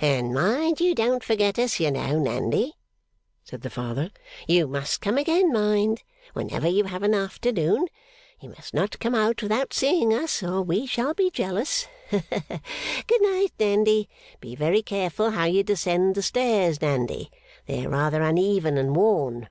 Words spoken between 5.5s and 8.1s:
mind, whenever you have an afternoon.